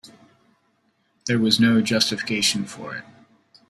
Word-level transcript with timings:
There 1.27 1.37
was 1.37 1.59
no 1.59 1.79
justification 1.79 2.65
for 2.65 2.95
it. 2.95 3.03